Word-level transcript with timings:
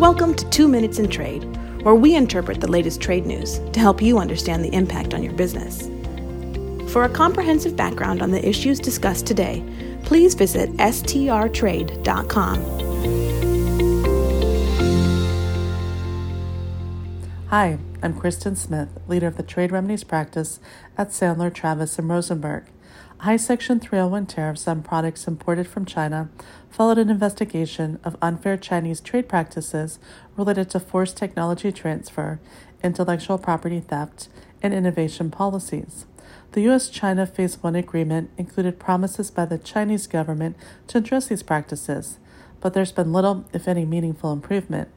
Welcome 0.00 0.34
to 0.36 0.48
Two 0.48 0.66
Minutes 0.66 0.98
in 0.98 1.10
Trade, 1.10 1.44
where 1.82 1.94
we 1.94 2.16
interpret 2.16 2.62
the 2.62 2.70
latest 2.70 3.02
trade 3.02 3.26
news 3.26 3.58
to 3.72 3.80
help 3.80 4.00
you 4.00 4.18
understand 4.18 4.64
the 4.64 4.72
impact 4.72 5.12
on 5.12 5.22
your 5.22 5.34
business. 5.34 5.90
For 6.90 7.04
a 7.04 7.08
comprehensive 7.10 7.76
background 7.76 8.22
on 8.22 8.30
the 8.30 8.42
issues 8.48 8.80
discussed 8.80 9.26
today, 9.26 9.62
please 10.04 10.32
visit 10.32 10.70
strtrade.com. 10.78 12.64
Hi, 17.48 17.78
I'm 18.02 18.18
Kristen 18.18 18.56
Smith, 18.56 18.88
leader 19.06 19.26
of 19.26 19.36
the 19.36 19.42
Trade 19.42 19.70
Remedies 19.70 20.04
practice 20.04 20.60
at 20.96 21.10
Sandler, 21.10 21.52
Travis, 21.52 21.98
and 21.98 22.08
Rosenberg. 22.08 22.64
High 23.20 23.36
Section 23.36 23.80
301 23.80 24.28
tariffs 24.28 24.66
on 24.66 24.82
products 24.82 25.28
imported 25.28 25.68
from 25.68 25.84
China 25.84 26.30
followed 26.70 26.96
an 26.96 27.10
investigation 27.10 27.98
of 28.02 28.16
unfair 28.22 28.56
Chinese 28.56 28.98
trade 28.98 29.28
practices 29.28 29.98
related 30.38 30.70
to 30.70 30.80
forced 30.80 31.18
technology 31.18 31.70
transfer, 31.70 32.40
intellectual 32.82 33.36
property 33.36 33.78
theft, 33.78 34.30
and 34.62 34.72
innovation 34.72 35.30
policies. 35.30 36.06
The 36.52 36.62
U.S. 36.62 36.88
China 36.88 37.26
Phase 37.26 37.62
1 37.62 37.76
agreement 37.76 38.30
included 38.38 38.78
promises 38.78 39.30
by 39.30 39.44
the 39.44 39.58
Chinese 39.58 40.06
government 40.06 40.56
to 40.86 40.96
address 40.96 41.26
these 41.26 41.42
practices, 41.42 42.18
but 42.62 42.72
there's 42.72 42.90
been 42.90 43.12
little, 43.12 43.44
if 43.52 43.68
any, 43.68 43.84
meaningful 43.84 44.32
improvement. 44.32 44.88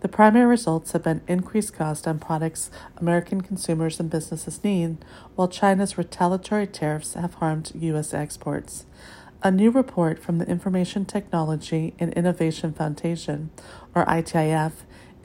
The 0.00 0.08
primary 0.08 0.46
results 0.46 0.92
have 0.92 1.02
been 1.02 1.22
increased 1.26 1.74
cost 1.74 2.06
on 2.06 2.18
products 2.18 2.70
American 2.96 3.40
consumers 3.40 3.98
and 3.98 4.10
businesses 4.10 4.62
need, 4.62 4.98
while 5.34 5.48
China's 5.48 5.98
retaliatory 5.98 6.66
tariffs 6.66 7.14
have 7.14 7.34
harmed 7.34 7.72
U.S. 7.74 8.14
exports. 8.14 8.86
A 9.42 9.50
new 9.50 9.70
report 9.70 10.18
from 10.18 10.38
the 10.38 10.48
Information 10.48 11.04
Technology 11.04 11.94
and 11.98 12.12
Innovation 12.14 12.72
Foundation, 12.72 13.50
or 13.94 14.04
ITIF, 14.06 14.72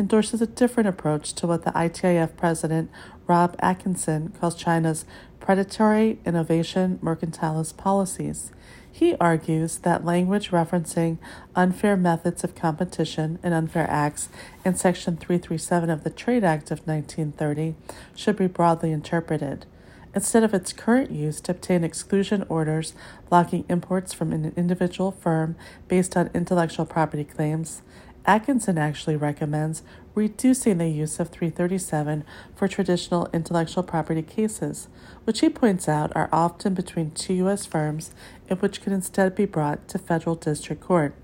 endorses 0.00 0.40
a 0.40 0.46
different 0.46 0.88
approach 0.88 1.34
to 1.34 1.46
what 1.46 1.62
the 1.62 1.70
ITIF 1.72 2.34
president, 2.36 2.90
Rob 3.26 3.54
Atkinson, 3.60 4.30
calls 4.40 4.54
China's 4.54 5.04
predatory 5.38 6.18
innovation 6.24 6.98
mercantilist 7.02 7.76
policies. 7.76 8.50
He 8.90 9.14
argues 9.16 9.78
that 9.78 10.04
language 10.04 10.50
referencing 10.50 11.18
unfair 11.54 11.96
methods 11.96 12.42
of 12.42 12.54
competition 12.54 13.38
and 13.42 13.54
unfair 13.54 13.88
acts 13.88 14.30
in 14.64 14.74
Section 14.74 15.16
337 15.16 15.90
of 15.90 16.02
the 16.02 16.10
Trade 16.10 16.44
Act 16.44 16.70
of 16.70 16.86
1930 16.86 17.74
should 18.16 18.36
be 18.36 18.46
broadly 18.46 18.90
interpreted. 18.90 19.66
Instead 20.12 20.42
of 20.42 20.54
its 20.54 20.72
current 20.72 21.10
use 21.12 21.40
to 21.42 21.52
obtain 21.52 21.84
exclusion 21.84 22.44
orders 22.48 22.94
blocking 23.28 23.64
imports 23.68 24.12
from 24.12 24.32
an 24.32 24.52
individual 24.56 25.12
firm 25.12 25.56
based 25.86 26.16
on 26.16 26.30
intellectual 26.34 26.84
property 26.84 27.22
claims, 27.22 27.82
Atkinson 28.26 28.78
actually 28.78 29.16
recommends 29.16 29.82
reducing 30.14 30.78
the 30.78 30.88
use 30.88 31.18
of 31.20 31.28
337 31.28 32.24
for 32.54 32.68
traditional 32.68 33.28
intellectual 33.32 33.82
property 33.82 34.22
cases, 34.22 34.88
which 35.24 35.40
he 35.40 35.48
points 35.48 35.88
out 35.88 36.14
are 36.14 36.28
often 36.32 36.74
between 36.74 37.10
two 37.10 37.34
U.S. 37.34 37.66
firms 37.66 38.12
and 38.48 38.60
which 38.60 38.82
could 38.82 38.92
instead 38.92 39.34
be 39.34 39.46
brought 39.46 39.88
to 39.88 39.98
federal 39.98 40.34
district 40.34 40.82
court. 40.82 41.14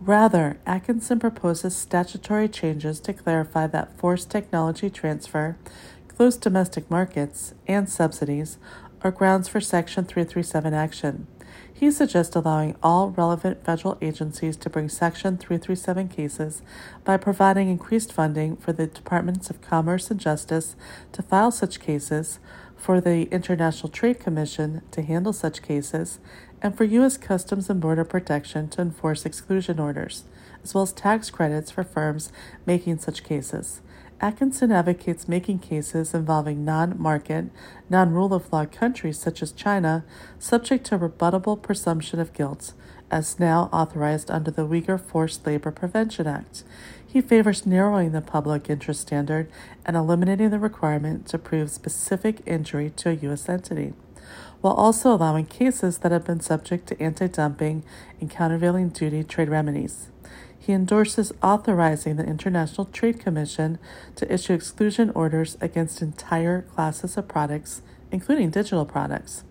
Rather, 0.00 0.58
Atkinson 0.66 1.18
proposes 1.18 1.76
statutory 1.76 2.48
changes 2.48 3.00
to 3.00 3.12
clarify 3.12 3.66
that 3.68 3.96
forced 3.96 4.30
technology 4.30 4.90
transfer, 4.90 5.56
closed 6.08 6.40
domestic 6.40 6.90
markets, 6.90 7.54
and 7.66 7.88
subsidies 7.88 8.58
are 9.02 9.10
grounds 9.10 9.48
for 9.48 9.60
Section 9.60 10.04
337 10.04 10.74
action. 10.74 11.26
He 11.72 11.90
suggests 11.90 12.36
allowing 12.36 12.76
all 12.82 13.10
relevant 13.10 13.64
federal 13.64 13.98
agencies 14.00 14.56
to 14.58 14.70
bring 14.70 14.88
Section 14.88 15.36
337 15.36 16.08
cases 16.08 16.62
by 17.04 17.16
providing 17.16 17.68
increased 17.68 18.12
funding 18.12 18.56
for 18.56 18.72
the 18.72 18.86
Departments 18.86 19.50
of 19.50 19.60
Commerce 19.60 20.10
and 20.10 20.20
Justice 20.20 20.76
to 21.12 21.22
file 21.22 21.50
such 21.50 21.80
cases, 21.80 22.38
for 22.76 23.00
the 23.00 23.22
International 23.30 23.88
Trade 23.88 24.20
Commission 24.20 24.82
to 24.90 25.02
handle 25.02 25.32
such 25.32 25.62
cases, 25.62 26.18
and 26.60 26.76
for 26.76 26.84
U.S. 26.84 27.16
Customs 27.16 27.70
and 27.70 27.80
Border 27.80 28.04
Protection 28.04 28.68
to 28.68 28.82
enforce 28.82 29.24
exclusion 29.24 29.78
orders, 29.78 30.24
as 30.62 30.74
well 30.74 30.82
as 30.82 30.92
tax 30.92 31.30
credits 31.30 31.70
for 31.70 31.82
firms 31.82 32.30
making 32.66 32.98
such 32.98 33.24
cases. 33.24 33.80
Atkinson 34.20 34.70
advocates 34.70 35.28
making 35.28 35.58
cases 35.58 36.14
involving 36.14 36.64
non 36.64 36.94
market, 36.98 37.46
non 37.90 38.12
rule 38.12 38.32
of 38.32 38.52
law 38.52 38.64
countries 38.64 39.18
such 39.18 39.42
as 39.42 39.52
China 39.52 40.04
subject 40.38 40.86
to 40.86 40.98
rebuttable 40.98 41.60
presumption 41.60 42.20
of 42.20 42.32
guilt, 42.32 42.72
as 43.10 43.40
now 43.40 43.68
authorized 43.72 44.30
under 44.30 44.50
the 44.50 44.66
Uyghur 44.66 45.00
Forced 45.00 45.46
Labor 45.46 45.72
Prevention 45.72 46.26
Act. 46.26 46.62
He 47.04 47.20
favors 47.20 47.66
narrowing 47.66 48.12
the 48.12 48.20
public 48.20 48.70
interest 48.70 49.02
standard 49.02 49.50
and 49.84 49.96
eliminating 49.96 50.50
the 50.50 50.58
requirement 50.58 51.26
to 51.28 51.38
prove 51.38 51.70
specific 51.70 52.40
injury 52.46 52.90
to 52.96 53.10
a 53.10 53.14
U.S. 53.14 53.48
entity, 53.48 53.94
while 54.60 54.74
also 54.74 55.12
allowing 55.12 55.46
cases 55.46 55.98
that 55.98 56.12
have 56.12 56.24
been 56.24 56.40
subject 56.40 56.86
to 56.86 57.02
anti 57.02 57.26
dumping 57.26 57.84
and 58.20 58.30
countervailing 58.30 58.88
duty 58.88 59.24
trade 59.24 59.48
remedies. 59.48 60.08
He 60.64 60.72
endorses 60.72 61.30
authorizing 61.42 62.16
the 62.16 62.24
International 62.24 62.86
Trade 62.86 63.20
Commission 63.20 63.78
to 64.16 64.32
issue 64.32 64.54
exclusion 64.54 65.10
orders 65.10 65.58
against 65.60 66.00
entire 66.00 66.62
classes 66.62 67.18
of 67.18 67.28
products, 67.28 67.82
including 68.10 68.48
digital 68.48 68.86
products. 68.86 69.44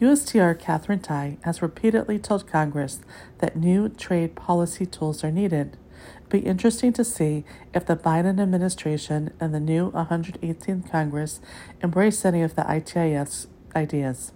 USTR 0.00 0.58
Katherine 0.58 0.98
Tai 0.98 1.38
has 1.44 1.62
repeatedly 1.62 2.18
told 2.18 2.48
Congress 2.48 2.98
that 3.38 3.54
new 3.54 3.88
trade 3.90 4.34
policy 4.34 4.86
tools 4.86 5.22
are 5.22 5.30
needed. 5.30 5.76
It'll 6.16 6.30
be 6.30 6.38
interesting 6.40 6.92
to 6.94 7.04
see 7.04 7.44
if 7.72 7.86
the 7.86 7.94
Biden 7.94 8.40
administration 8.40 9.32
and 9.38 9.54
the 9.54 9.60
new 9.60 9.92
118th 9.92 10.90
Congress 10.90 11.40
embrace 11.80 12.24
any 12.24 12.42
of 12.42 12.56
the 12.56 12.62
ITIF's 12.62 13.46
ideas. 13.76 14.32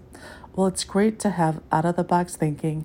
Well, 0.54 0.68
it's 0.68 0.84
great 0.84 1.18
to 1.20 1.30
have 1.30 1.60
out 1.72 1.84
of 1.84 1.96
the 1.96 2.04
box 2.04 2.36
thinking 2.36 2.84